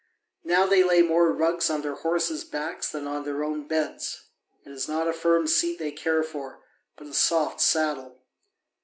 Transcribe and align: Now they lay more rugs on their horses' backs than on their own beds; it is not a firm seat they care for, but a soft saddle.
Now 0.43 0.65
they 0.65 0.83
lay 0.83 1.03
more 1.03 1.31
rugs 1.31 1.69
on 1.69 1.83
their 1.83 1.93
horses' 1.93 2.43
backs 2.43 2.91
than 2.91 3.05
on 3.05 3.23
their 3.23 3.43
own 3.43 3.67
beds; 3.67 4.29
it 4.65 4.71
is 4.71 4.87
not 4.89 5.07
a 5.07 5.13
firm 5.13 5.45
seat 5.45 5.77
they 5.77 5.91
care 5.91 6.23
for, 6.23 6.63
but 6.95 7.05
a 7.05 7.13
soft 7.13 7.61
saddle. 7.61 8.17